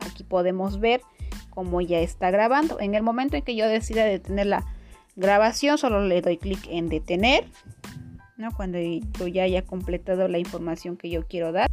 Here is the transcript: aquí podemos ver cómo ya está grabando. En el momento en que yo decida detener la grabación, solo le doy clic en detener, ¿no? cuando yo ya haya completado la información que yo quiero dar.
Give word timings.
aquí 0.00 0.24
podemos 0.24 0.80
ver 0.80 1.00
cómo 1.50 1.80
ya 1.80 2.00
está 2.00 2.30
grabando. 2.30 2.80
En 2.80 2.94
el 2.94 3.02
momento 3.02 3.36
en 3.36 3.42
que 3.42 3.56
yo 3.56 3.68
decida 3.68 4.04
detener 4.04 4.46
la 4.46 4.64
grabación, 5.16 5.78
solo 5.78 6.04
le 6.04 6.20
doy 6.20 6.36
clic 6.38 6.66
en 6.68 6.88
detener, 6.88 7.46
¿no? 8.36 8.50
cuando 8.56 8.78
yo 8.78 9.26
ya 9.26 9.44
haya 9.44 9.62
completado 9.62 10.28
la 10.28 10.38
información 10.38 10.96
que 10.96 11.10
yo 11.10 11.26
quiero 11.26 11.52
dar. 11.52 11.70